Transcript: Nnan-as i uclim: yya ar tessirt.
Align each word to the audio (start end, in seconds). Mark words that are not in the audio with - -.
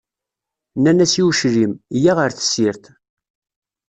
Nnan-as 0.77 1.13
i 1.21 1.23
uclim: 1.27 1.73
yya 2.01 2.13
ar 2.23 2.31
tessirt. 2.37 2.83